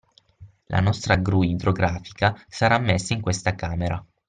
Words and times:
La 0.65 0.79
nostra 0.79 1.15
gru 1.15 1.43
idrografica 1.43 2.35
sarà 2.47 2.79
messa 2.79 3.13
in 3.13 3.21
questa 3.21 3.53
camera 3.53 4.03